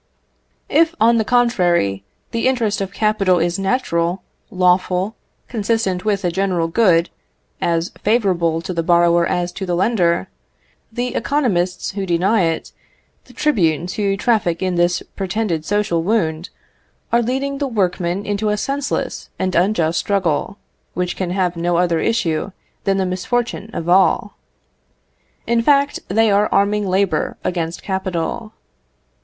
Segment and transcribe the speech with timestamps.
[0.67, 5.15] If, on the contrary, the interest of capital is natural, lawful,
[5.47, 7.11] consistent with the general good,
[7.61, 10.27] as favourable to the borrower as to the lender,
[10.91, 12.71] the economists who deny it,
[13.25, 16.49] the tribunes who traffic in this pretended social wound,
[17.11, 20.57] are leading the workmen into a senseless and unjust struggle,
[20.95, 22.49] which can have no other issue
[22.85, 24.35] than the misfortune of all.
[25.45, 28.53] In fact, they are arming labour against capital.